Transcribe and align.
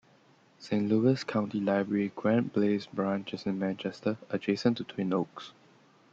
Saint 0.57 0.89
Louis 0.89 1.23
County 1.23 1.59
Library 1.59 2.11
Grand 2.15 2.51
Glaize 2.51 2.87
Branch 2.87 3.31
is 3.35 3.45
in 3.45 3.59
Manchester, 3.59 4.17
adjacent 4.31 4.77
to 4.77 4.83
Twin 4.83 5.13
Oaks. 5.13 5.51